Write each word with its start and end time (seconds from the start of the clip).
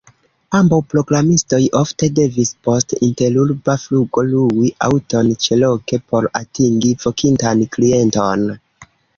Ambaŭ 0.59 0.77
programistoj 0.93 1.59
ofte 1.79 2.09
devis 2.19 2.53
post 2.69 2.95
interurba 3.09 3.75
flugo 3.83 4.25
lui 4.31 4.73
aŭton 4.89 5.31
ĉeloke 5.47 6.01
por 6.13 6.29
atingi 6.43 6.95
vokintan 7.05 7.65
klienton. 7.77 8.51